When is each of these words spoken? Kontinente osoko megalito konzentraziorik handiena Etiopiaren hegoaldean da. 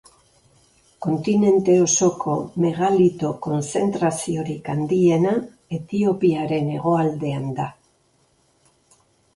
Kontinente 1.05 1.75
osoko 1.81 2.37
megalito 2.65 3.31
konzentraziorik 3.49 4.73
handiena 4.75 5.35
Etiopiaren 5.79 6.75
hegoaldean 6.79 7.47
da. 7.61 7.71